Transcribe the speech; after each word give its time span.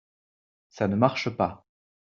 Ça 0.69 0.87
ne 0.87 0.95
marche 0.95 1.29
pas. 1.29 1.67